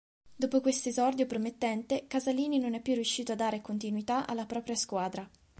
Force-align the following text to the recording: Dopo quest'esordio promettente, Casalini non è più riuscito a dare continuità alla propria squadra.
Dopo 0.35 0.61
quest'esordio 0.61 1.27
promettente, 1.27 2.05
Casalini 2.07 2.57
non 2.57 2.73
è 2.73 2.81
più 2.81 2.95
riuscito 2.95 3.33
a 3.33 3.35
dare 3.35 3.61
continuità 3.61 4.25
alla 4.25 4.47
propria 4.47 4.73
squadra. 4.73 5.29